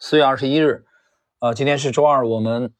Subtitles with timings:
[0.00, 0.84] 四月二十一日，
[1.40, 2.72] 呃，今天是周二，我们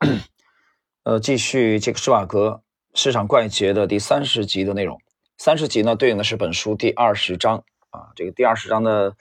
[1.02, 2.62] 呃继续这个施瓦格
[2.94, 5.00] 市场怪杰的第三十集的内容。
[5.36, 8.10] 三十集呢，对应的是本书第二十章啊。
[8.14, 9.16] 这个第二十章的，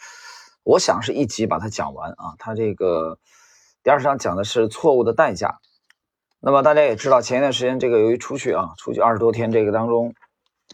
[0.64, 2.36] 我想是一集把它讲完啊。
[2.38, 3.18] 它这个
[3.82, 5.58] 第二十章讲的是错误的代价。
[6.40, 10.14] 那么大家也知道，前一段时间这个由于出去啊，出去二十多天，这个当中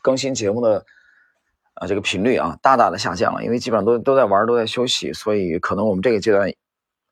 [0.01, 0.85] 更新节目的
[1.75, 6.53] 啊这个频率啊大大的下降了，因为基本上都都在玩，都在休息，所以可能我们这个阶段。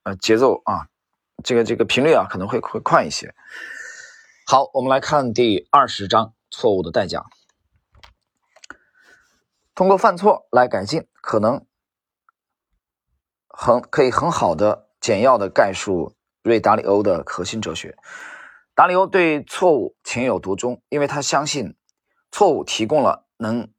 [0.04, 0.88] 呃，节奏啊，
[1.44, 3.36] 这个这个频率啊，可能会会快一些。
[4.48, 7.26] 好，我们来看第二十章错误的代价。
[9.76, 11.66] 通过犯错来改进，可能
[13.48, 17.96] 很可以很好的简要的概述瑞达里欧的核心哲学。
[18.74, 21.76] 达里欧对错误情有独钟，因为他相信
[22.32, 23.72] 错误提供了能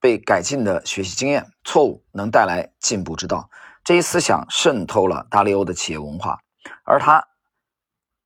[0.00, 3.48] 被改进的学习经验，错误能带来进步之道。
[3.84, 6.40] 这一思想渗透了达利欧的企业文化，
[6.84, 7.28] 而他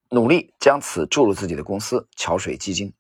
[0.08, 2.94] 努力将此注入自己的公司——桥水基金。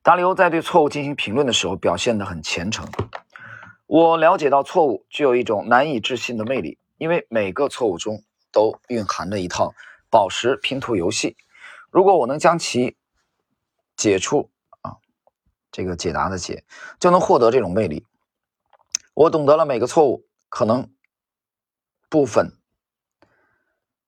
[0.00, 2.88] 达利欧在对错误进行评论的时候表现得很虔诚。
[3.86, 8.22] 我了解到错误具有一种难以置信的魅力，因为每个错误中
[8.52, 9.74] 都蕴含着一套
[10.08, 11.36] 宝石拼图游戏。
[11.90, 12.96] 如果我能将其
[13.96, 14.48] 解出
[14.82, 14.98] 啊，
[15.72, 16.64] 这个解答的解，
[17.00, 18.06] 就能获得这种魅力。
[19.14, 20.88] 我懂得了每个错误可能。
[22.08, 22.52] 部分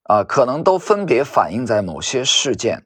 [0.03, 2.85] 啊，可能都分别反映在某些事件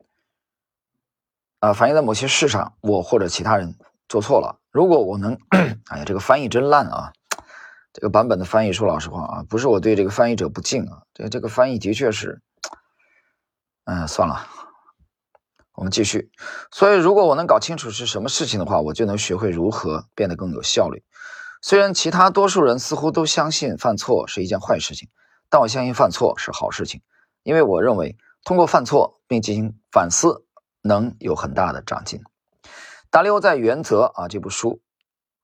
[1.61, 3.77] 啊，反映在某些事上，我或者其他人
[4.09, 4.61] 做错了。
[4.71, 5.39] 如果我能，
[5.89, 7.13] 哎呀，这个翻译真烂啊！
[7.93, 12.43] 这个版本的翻译，说老实话啊，不是我对这个翻译者不敬啊，这这个翻译的确是，
[13.85, 14.49] 嗯，算了，
[15.75, 16.31] 我们继续。
[16.73, 21.05] 所以，如果我能搞清楚是什么事情的话，我就能学会如何变得更有效率。
[21.67, 25.09] 虽然其他多数人似乎都相信犯错是一件坏事情，
[25.49, 27.01] 但我相信犯错是好事情，
[27.43, 30.45] 因为我认为通过犯错并进行反思
[30.83, 32.21] 能有很大的长进。
[33.09, 34.83] 达利欧在《原则》啊这部书，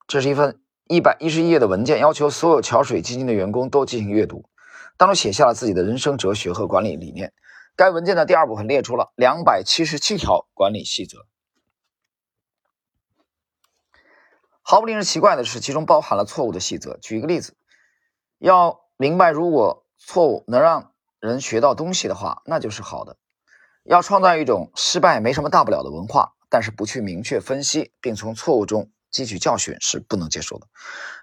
[0.06, 4.44] 这是一份一百一十一页的文件，要求所有桥水基金的员工都进行阅读，
[4.98, 7.32] 当中写下了自己的人生哲学和管理理念。
[7.74, 11.16] 该文件的第二部分列出了两百七十七条管理细则。
[14.70, 16.96] 毫不令人奇怪的是，其中包含了错误的细则。
[16.98, 17.56] 举一个例子，
[18.38, 23.16] 要明白，如果错误能让人学到东西的话，那就是好的。
[23.82, 30.68] 要创造一种失败没什么大不了的文化，但是不去明确分析并从错误中汲取教训是不能接受的。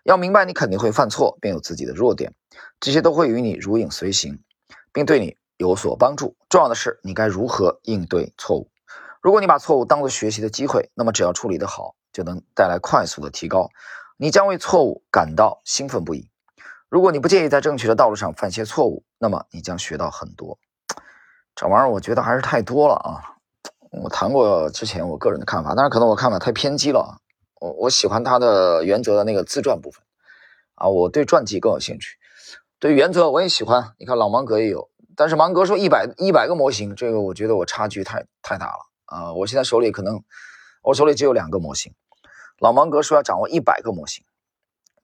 [0.03, 2.33] 要明白，你肯定会犯错，并有自己的弱点，
[2.81, 4.43] 这些都会与你如影随形，
[4.91, 6.35] 并对你有所帮助。
[6.49, 8.69] 重要的是，你该如何应对错误。
[9.21, 11.95] 如果你把错误当作学习的机会，那么只要处理得好。
[12.13, 13.69] 就能带来快速的提高，
[14.17, 16.31] 你将为错误感到兴奋不已。
[16.89, 20.57] 如果你不介意在正确的道路上犯些错误，那么你将学到很多。
[21.53, 23.37] 这玩意儿我觉得还是太多了啊！
[23.91, 27.19] 我谈过之前我个人的看法，但是可能我看法太偏激了。
[27.61, 30.01] 我我喜欢他的原则的那个自传部分
[30.73, 32.17] 啊，我对传记更有兴趣。
[32.79, 39.33] 对原则我也喜欢，你看老芒格也有，但是芒格说一百一百个模型，这个我觉得我差距太太大了啊！
[39.33, 40.23] 我现在手里可能
[40.81, 41.93] 我手里只有两个模型。
[42.59, 44.23] 老芒格说要掌握一百个模型，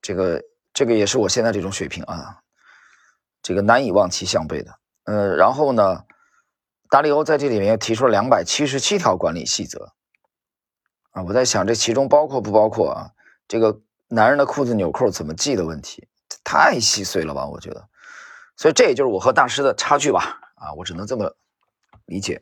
[0.01, 0.41] 这个
[0.73, 2.41] 这个也是我现在这种水平啊，
[3.41, 4.79] 这个难以望其项背的。
[5.03, 6.03] 呃，然后呢，
[6.89, 9.93] 达里欧在这里面又提出了两百七十七条管理细则
[11.11, 13.11] 啊，我在想这其中包括不包括啊？
[13.47, 16.07] 这个男人的裤子纽扣怎么系的问题，
[16.43, 17.45] 太细碎了吧？
[17.45, 17.87] 我觉得，
[18.57, 20.39] 所以这也就是我和大师的差距吧？
[20.55, 21.35] 啊，我只能这么
[22.05, 22.41] 理解。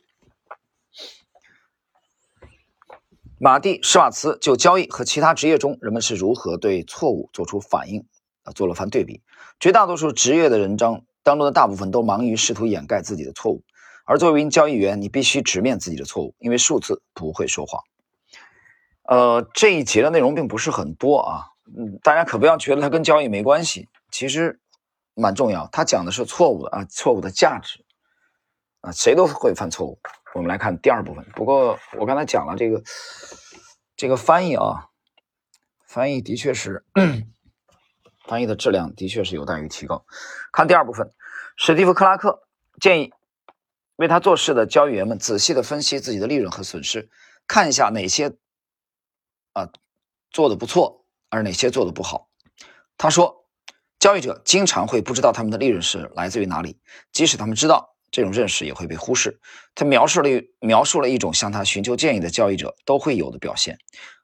[3.43, 8.05] 马蒂·施瓦茨就交易和其他职业中人们是如何对错误做出反应
[8.43, 9.23] 啊做了番对比。
[9.59, 13.63] 绝大多数职业的人章当中的大部分都忙于试图掩盖自己的错误，
[14.05, 17.81] 而作为一名交易员，你必须直面自己的错误，因为数字不会说谎。
[19.05, 24.59] 呃，这一节的内容并不是很多啊，嗯，大家可不要觉得它跟交易没关系，其实
[25.15, 25.67] 蛮重要。
[25.71, 27.83] 它讲的是错误的啊，错误的价值
[28.81, 29.97] 啊，谁都会犯错误。
[30.33, 31.25] 我们来看第二部分。
[31.35, 32.81] 不过我刚才讲了这个，
[33.95, 34.89] 这个翻译啊，
[35.85, 36.85] 翻译的确是，
[38.25, 40.05] 翻译的质量的确是有待于提高。
[40.51, 41.11] 看第二部分，
[41.57, 42.47] 史蒂夫·克拉克
[42.79, 43.11] 建议
[43.97, 47.09] 为他做事的交易员们仔细的分析自己的利润和损失，
[47.47, 48.37] 看一下哪些
[49.53, 49.69] 啊
[50.29, 52.29] 做的不错，而哪些做的不好。
[52.97, 53.45] 他说，
[53.99, 56.79] 交易者经常会不知道他们的利润是来自于哪里，
[57.11, 57.95] 即使他们知道。
[58.11, 59.39] 这种认识也会被忽视。
[59.73, 60.29] 他描述了
[60.59, 63.77] 描述了一种向他寻求建议的交易者都会有的表现。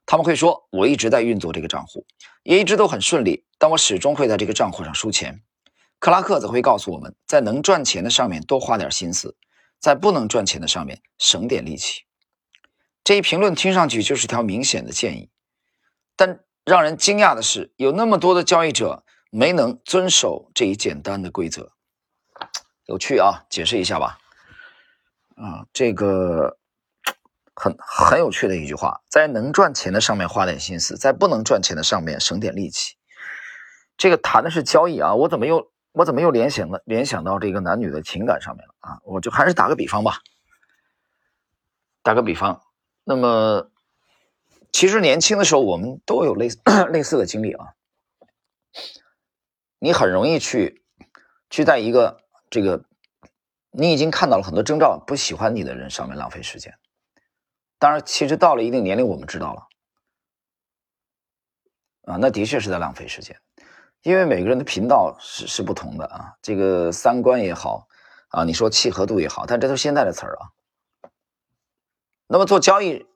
[0.06, 2.06] 他们会说：“我一直在运作这个账户，
[2.42, 5.42] 也一直都很顺利，但我始终会在这个账户上输钱。”
[6.00, 9.36] 克拉克则会告诉我们，在能赚钱的上面多花点心思，
[9.80, 12.02] 在不能赚钱的上面省点力气。
[13.02, 15.28] 这一评论听上去就是条明显的建议，
[16.14, 21.72] 但让人惊讶的是，有那么多的交易者没能遵守这一简单的规则。
[22.88, 24.18] 有趣啊，解释一下吧。
[25.36, 26.56] 啊，这个
[27.54, 32.96] 很很有趣的一句话，在能赚钱的上面花点心思，在不能赚钱的上面省点力气。
[33.98, 39.00] 这个谈的是交易啊，我怎么又我怎么又联想了联想到这个男女的情感上面了啊？
[39.04, 40.20] 我就还是打个比方吧，
[42.02, 42.62] 打个比方，
[43.04, 43.70] 那么
[44.72, 46.58] 其实年轻的时候我们都有类似
[46.90, 47.74] 类似的经历啊，
[49.78, 50.82] 你很容易去
[51.50, 52.84] 去在一个这个
[53.70, 56.78] 你已经看到了很多征兆不喜欢你的人上面浪费时间，
[57.78, 59.68] 当然，其实到了一定年龄，我们知道了
[62.12, 63.38] 啊，那的确是在浪费时间。
[64.02, 67.88] 因为每个人的频道是是不同的啊，这个三观也好
[68.28, 70.50] 啊，你说契合度也好，但这都是现在的词儿啊。
[72.28, 73.06] 那么做交易，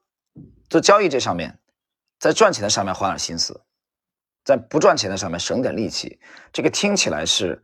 [0.69, 1.61] 做交易这上面，
[2.19, 3.63] 在赚钱的上面花点心思，
[4.45, 6.21] 在不赚钱的上面省点力气，
[6.53, 7.63] 这个听起来是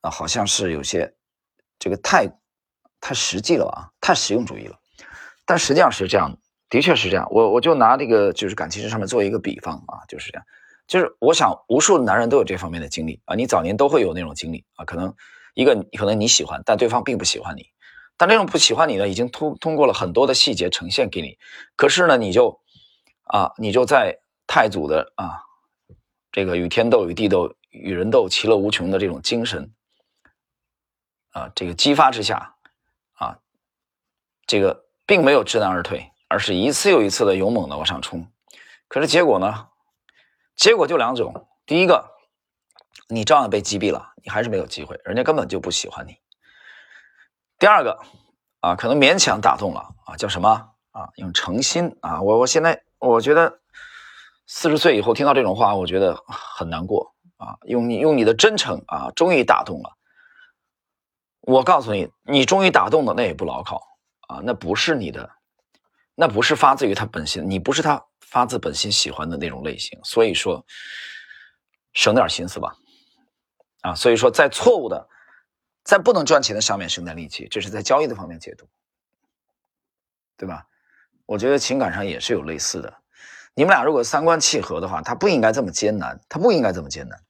[0.00, 1.14] 啊，好像是有些
[1.78, 2.28] 这个太
[3.00, 4.76] 太实际了啊，太实用主义了。
[5.44, 6.38] 但实际上是这样，
[6.68, 7.26] 的确是这样。
[7.30, 10.44] 我我就拿这个就是感情这上面做一个比方啊，就是这样。
[10.86, 14.84] 就是我想，无数男人都有这方面的经历啊，你早年都会有那种经历啊。
[14.84, 15.14] 可能
[15.54, 17.66] 一个可能你喜欢，但对方并不喜欢你，
[18.16, 21.38] 但这种不喜欢你呢，已经通通过了很多的细节呈现给你。
[21.76, 22.60] 可是呢，你就
[23.24, 25.30] 啊，你就在太祖的啊，
[26.32, 29.70] 这个与天斗、与地斗、与人斗，其乐无穷的这种精神
[31.32, 32.56] 啊，这个激发之下
[33.14, 33.38] 啊，
[34.46, 38.30] 这个并没有知难而退，而是一次又一次的勇猛的往上冲。
[38.88, 39.68] 可是结果呢？
[40.56, 42.10] 结果就两种，第一个，
[43.08, 46.16] 你照样被击毙了，你还是没有机会，人家根本就不喜欢你。
[47.58, 47.98] 第二个，
[48.60, 51.08] 啊，可能勉强打动了啊，叫什么啊？
[51.16, 53.60] 用诚心啊，我我现在我觉得
[54.46, 57.56] 四十岁以后听到这种话，我觉得很难过啊。
[57.62, 59.96] 用你用你的真诚啊，终于打动了。
[61.40, 63.82] 我告诉你，你终于打动的那也不牢靠
[64.28, 65.30] 啊，那不是你的，
[66.14, 68.04] 那不是发自于他本心，你不是他。
[68.20, 70.64] 发自本心喜欢的那种类型，所以说
[71.94, 72.76] 省点心思吧，
[73.80, 75.08] 啊，所以说在错误的、
[75.82, 78.68] 在不能赚钱的上面省点力气，这是在交易的方面解读，
[80.36, 80.64] 对吧？
[81.26, 83.02] 我觉得情感上也是有类似的。
[83.52, 87.20] 你们俩如果三观契合的话，他不应该这么艰难，他不应该这么艰难。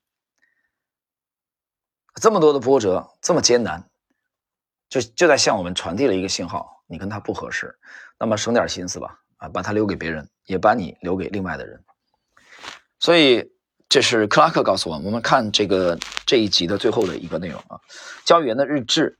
[2.21, 3.89] 这么多的波折，这么艰难，
[4.91, 7.79] 就就在向我们传递了一个信号：你跟他不合适，
[8.19, 9.19] 那么省点心思吧。
[9.37, 11.83] 啊，把他留给别人，也把你留给另外的人。
[12.99, 13.51] 所以，
[13.87, 15.05] 这是克拉克告诉我们。
[15.05, 15.97] 我们看这个
[16.27, 17.79] 这一集的最后的一个内容啊，
[18.25, 19.17] 交易员的日志。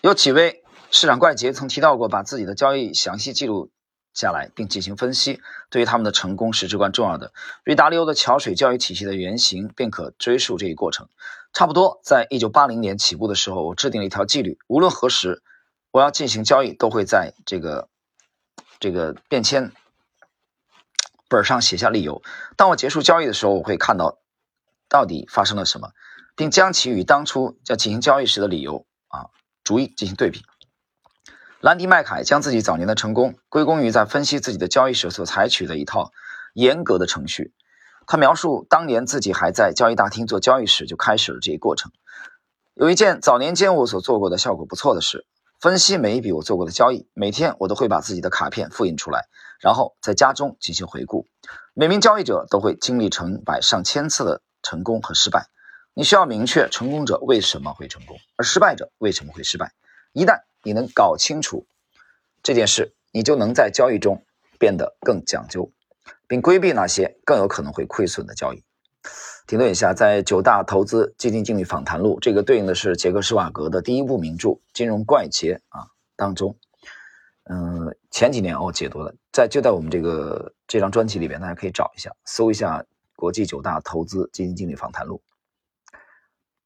[0.00, 0.62] 有几位
[0.92, 3.72] 市场怪杰曾提到过，把自己的交易详细记录
[4.16, 7.32] 下来并进行分析，对于他们的成功是至关重要的。
[7.64, 11.08] 瑞达利欧的桥水交易体系的原型便可追溯这一过程。
[11.52, 15.42] 差不多在一九八零年起步的时候，我制定了一条纪律：无论何时
[15.90, 17.88] 我要进行交易，都会在这个
[18.80, 19.70] 这个便签
[21.28, 22.22] 本上写下理由。
[22.56, 24.18] 当我结束交易的时候，我会看到
[24.88, 25.92] 到底发生了什么，
[26.34, 29.26] 并将其与当初要进行交易时的理由啊
[29.62, 30.42] 逐一进行对比。
[31.66, 36.12] 兰迪麦凯将自己早年的成功归功于在分析自己的交易时所采取的一套
[36.54, 37.52] 严格的程序。
[38.06, 41.90] 他描述当年自己还在交易大厅做交易时就开始了这一过程。
[42.74, 45.26] 有一件早年间我所做过的效果不错的事：
[45.58, 47.08] 分析每一笔我做过的交易。
[47.14, 49.24] 每天我都会把自己的卡片复印出来，
[49.58, 51.26] 然后在家中进行回顾。
[51.74, 55.48] 每名交易者都会经历成百上千次的成功和失败。
[55.94, 59.72] 你需要明确成功者为什么会成功，而失败者为什么会失败。
[60.12, 61.64] 一旦你能搞清楚
[62.42, 64.24] 这件事，你就能在交易中
[64.58, 65.70] 变得更讲究。
[66.28, 68.64] 并规避那些更有可能会亏损的交易。
[69.46, 76.56] 停顿一下，在九大投资基金经理访谈录，这个对应的是杰克施瓦格的第一部名著《金融怪杰》啊当中，
[77.44, 85.22] 嗯，前几年我解读的，在就在我们这个这张专辑里边，大家可以找一下，搜一下国际九大投资基金经理访谈录。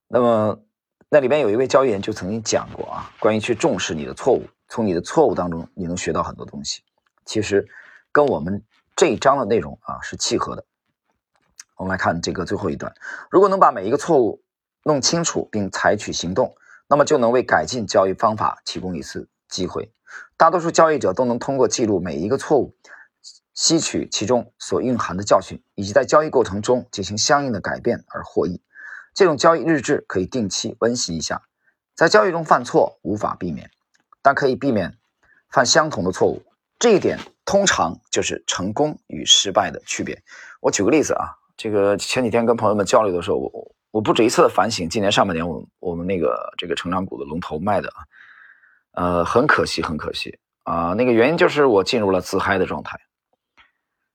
[0.08, 0.62] 那么
[1.10, 6.82] 那里边有一位交易员就曾经讲过啊，关于去重视你的错误，从你的错误当中你能学到很多东西。
[7.26, 7.68] 其实
[8.10, 8.64] 跟我们。
[8.96, 10.62] 这一章的内容啊是契合的。
[11.76, 12.92] 我们来看这个最后一段：
[13.30, 14.42] 如果能把每一个错误
[14.82, 16.54] 弄清楚并采取行动，
[16.86, 19.90] 那么就能为改进交易方法提供一次机会。
[20.36, 22.76] 大多数交易者都能通过记录每一个错误
[23.54, 28.60] 吸取其中所蕴含的教训，以及在交易过程中进行相应的改变而获益。
[29.14, 31.42] 这种交易日志可以定期温习一下。
[31.94, 33.70] 在交易中犯错无法避免，
[34.22, 34.96] 但可以避免
[35.50, 36.42] 犯相同的错误。
[36.78, 40.22] 这一点通常就是成功与失败的区别。
[40.62, 47.98] 我举个例子啊，这个前几天跟朋友们交流的时候，我我不止一次的反省，今年上半年我我们那个这个成长股的龙头卖的啊，
[48.92, 50.94] 呃，很可惜，很可惜啊。
[50.94, 52.98] 那个原因就是我进入了自嗨的状态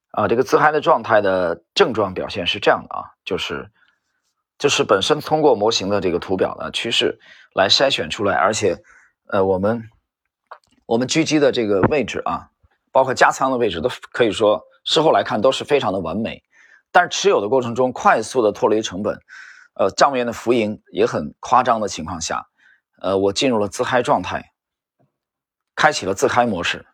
[0.10, 0.28] 啊。
[0.28, 3.70] 这个自嗨的状态的症状表现是这样的啊，就是
[4.57, 7.19] 就是本身通过模型的这个图表的趋势
[7.53, 8.77] 来筛选出来，而且
[9.27, 9.89] 呃，我们
[10.85, 12.50] 我们狙击的这个位置啊。
[12.91, 16.41] 包括加仓的位置都可以说，事后来看都是非常的完美，
[16.93, 19.19] 但是持有的过程中快速的脱离成本，
[19.74, 22.47] 呃，账面的浮盈也很夸张的情况下，
[23.01, 24.53] 呃，我进入了自嗨状态，
[25.75, 26.85] 开启了自嗨模式，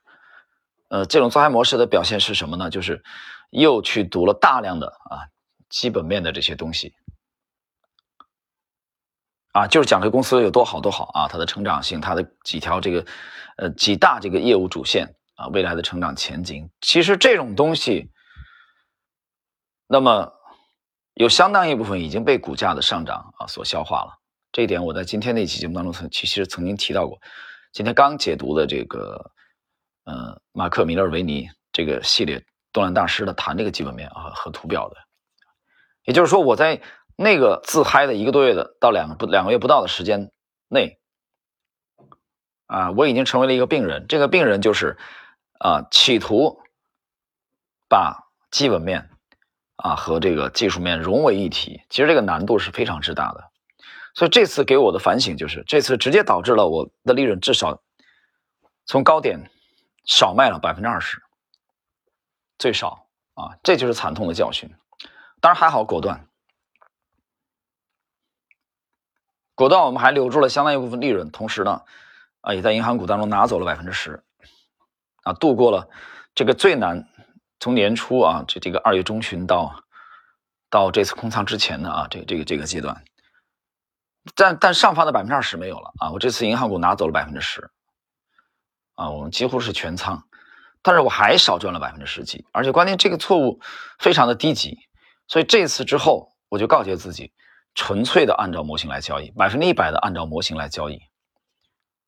[0.90, 2.72] 呃，这种自嗨模式的表现是什么呢？
[2.72, 3.04] 就是
[3.52, 5.30] 又去读了大量的啊
[5.70, 6.96] 基本面的这些东西，
[9.52, 13.06] 啊，就是讲这个公司有多好多好啊，它的成长性，它的几条这个
[13.58, 15.16] 呃几大这个业务主线。
[15.36, 18.12] 啊，未来的成长前景，其实这种东西，
[19.88, 20.32] 那么
[21.16, 24.20] 有相当一部分已经被股价的上涨啊所消化了。
[24.52, 27.20] 这一点我在今天那期节目当中曾其实曾经提到过。
[27.72, 29.32] 今天刚解读的这个，
[30.04, 34.98] 呃，马克·米勒维尼这个系列动乱大师的谈这个基本面啊和图表的，
[36.04, 36.80] 也就是说，我在
[37.22, 40.32] 那个自嗨的一个多月的到两个不两个月不到的时间
[40.68, 41.00] 内，
[42.66, 44.06] 啊，我已经成为了一个病人。
[44.08, 44.98] 这个病人就是。
[45.64, 46.60] 啊，企图
[47.88, 49.12] 把基本面
[49.76, 53.52] 啊和这个技术面融为一体，其实这个难度是非常之大的。
[54.16, 57.80] 所以这次给我的反省就是，这次直接导致了我的利润至少
[58.88, 59.52] 从高点
[60.04, 61.22] 少卖了百分之二十，
[62.58, 64.68] 最少啊，这就是惨痛的教训。
[65.42, 66.28] 当然还好，果断，
[69.56, 71.82] 果断，我们还留住了相当一部分利润，同时呢，
[72.42, 74.24] 啊，也在银行股当中拿走了百分之十。
[75.24, 75.88] 啊，度过了
[76.34, 77.08] 这个最难，
[77.60, 79.84] 从年初啊，这这个二月中旬到
[80.68, 83.04] 到这次空仓之前的啊，这这个这个阶段，
[84.34, 87.70] 但但上方的百分之二十没有了啊，我这次银行股拿走了百分之十，
[88.96, 90.24] 啊，我们几乎是全仓，
[90.82, 93.60] 但是我还少赚了百分之十几，而且关键这个错误
[94.00, 94.76] 非常的低级，
[95.28, 97.32] 所以这次之后我就告诫自己，
[97.74, 101.00] 纯粹的按照模型来交易，百分之一百的按照模型来交易。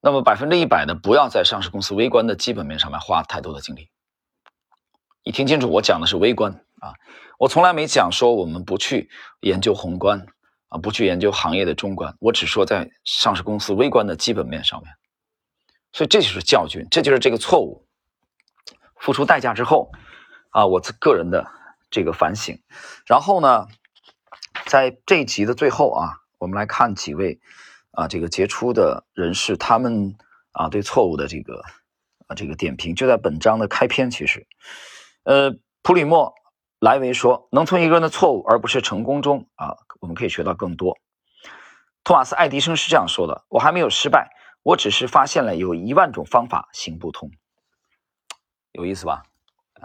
[0.01, 3.89] 那么百分之一百的不要在上市公司微观的基本面上面花太多的精力。
[5.23, 6.51] 你听清楚，我讲的是微观
[6.81, 6.93] 啊，
[7.39, 10.25] 我从来没讲说我们不去研究宏观
[10.67, 14.91] 啊，不去研究行业的中观，我只说在上市公司微观的基本面上面。
[15.93, 17.87] 所以这就是教训，这就是这个错误
[18.97, 19.89] 付出代价之后
[20.49, 21.49] 啊，我个人的
[21.89, 22.59] 这个反省。
[23.05, 23.67] 然后呢，
[24.73, 27.39] 在这一集的最后啊，我们来看几位。
[27.91, 30.15] 啊，这个杰出的人士，他们
[30.51, 31.61] 啊对错误的这个
[32.25, 34.09] 啊这个点评，就在本章的开篇。
[34.09, 34.47] 其实，
[35.25, 36.33] 呃，普里莫
[36.79, 40.97] 莱维说，能从一个人的错误而不是成功中啊，我们可以学到更多。
[42.03, 44.31] 托马斯爱迪生是这样说的：“我还没有失败，
[44.63, 47.29] 我只是发现了有一万种方法行不通。”
[48.73, 49.21] 有意思吧？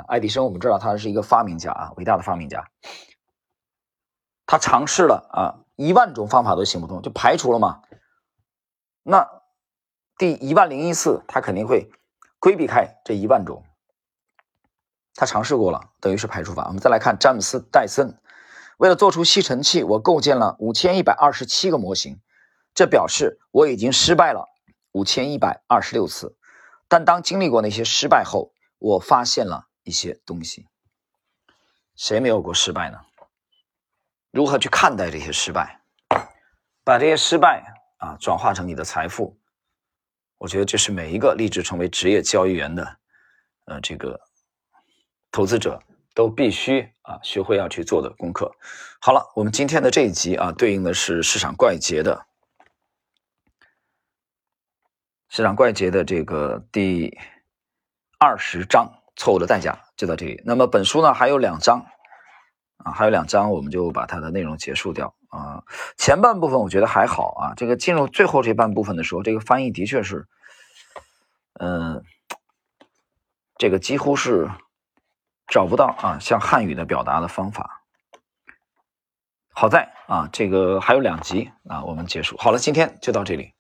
[0.07, 2.71] 爱迪生，我们知道他是一个发明家啊，伟大的发明家。
[4.49, 7.83] 他尝试了啊，一万种方法都行不通，就排除了嘛。
[9.03, 9.29] 那
[10.17, 11.91] 第一万零一次，他肯定会
[12.41, 13.63] 规避开这一万种。
[15.15, 16.65] 他尝试过了，等于是排除法。
[16.69, 18.19] 我们再来看詹姆斯·戴森，
[18.79, 22.19] 为了做出吸尘器，我构建了五千一百二十七个模型，
[22.73, 24.47] 这表示我已经失败了
[24.93, 26.39] 五千一百二十六次。
[26.89, 30.67] 但当经历过那些失败后，我发现了一些东西。
[31.95, 33.01] 谁没有过失败呢？
[34.39, 35.81] 如何去看待这些失败？
[36.85, 37.75] 把这些失败。
[37.99, 39.37] 啊，转化成你的财富，
[40.37, 42.97] 我觉得这是每一个立志成为职业交易员的，
[43.65, 44.21] 呃，这个
[45.33, 45.83] 投资者
[46.15, 48.55] 都必须啊学会要去做的功课。
[49.01, 52.25] 好了，我们今天的这一集啊，对应的是市场怪杰的
[55.29, 57.19] 市场怪杰的这个第
[58.17, 60.41] 二十章错误的代价就到这里。
[60.45, 61.85] 那么本书呢还有两章
[62.79, 65.15] 啊，还有两章，我们就把它的内容结束掉。
[65.29, 65.63] 啊，
[65.97, 67.55] 前半部分我觉得还好啊。
[67.55, 70.27] 这个进入最后这半部分的时候，这个翻译的确是，
[71.61, 72.03] 嗯，
[73.57, 74.49] 这个几乎是
[75.47, 77.83] 找不到啊，像汉语的表达的方法。
[79.53, 83.53] 好在啊，这个还有两集啊，我们结束好了，今天就到这里。